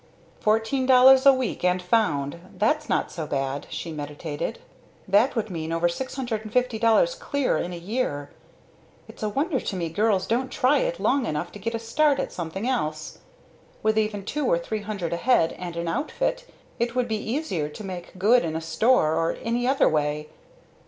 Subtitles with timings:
[0.39, 2.39] "Fourteen dollars a week and found!
[2.57, 4.57] that's not so bad," she meditated.
[5.07, 8.31] "That would mean over $650 clear in a year!
[9.07, 12.19] It's a wonder to me girls don't try it long enough to get a start
[12.19, 13.19] at something else.
[13.83, 16.47] With even two or three hundred ahead and an outfit
[16.79, 20.29] it would be easier to make good in a store or any other way.